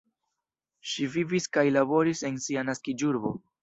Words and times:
Ŝi 0.93 1.05
vivis 1.17 1.51
kaj 1.59 1.67
laboris 1.79 2.27
en 2.33 2.45
sia 2.49 2.69
naskiĝurbo. 2.75 3.39